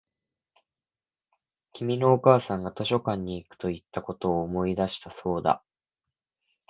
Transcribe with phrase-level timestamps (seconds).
[1.73, 5.63] 君のお母さんが図書館に行くと言ったことを思い出したそうだ